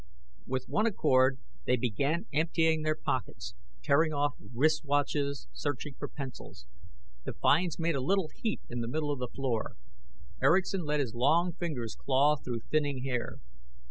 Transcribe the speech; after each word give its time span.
With 0.47 0.67
one 0.67 0.87
accord, 0.87 1.37
they 1.65 1.75
began 1.75 2.25
emptying 2.33 2.81
their 2.81 2.95
pockets, 2.95 3.53
tearing 3.83 4.11
off 4.11 4.33
wristwatches, 4.51 5.45
searching 5.53 5.93
for 5.93 6.07
pencils. 6.07 6.65
The 7.23 7.33
finds 7.33 7.77
made 7.77 7.93
a 7.93 8.01
little 8.01 8.31
heap 8.33 8.61
in 8.67 8.81
the 8.81 8.87
middle 8.87 9.11
of 9.11 9.19
the 9.19 9.27
floor. 9.27 9.75
Erickson 10.41 10.81
let 10.85 11.01
his 11.01 11.13
long 11.13 11.53
fingers 11.53 11.93
claw 11.95 12.35
through 12.35 12.61
thinning 12.61 13.03
hair. 13.03 13.41